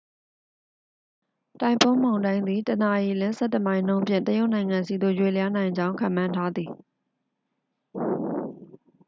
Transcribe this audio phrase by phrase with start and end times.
[1.61, 6.69] တိုင်ဖွန်းမုန်တိုင်းသည် တစ်နာရီလျှင် ဆယ့်တစ်မိုင်နှုန်းဖြင့် တရုတ်နိုင်ငံဆီသို့ ရွေ့လျားနိုင်ကြောင်း ခန့်မှန်းထားသည်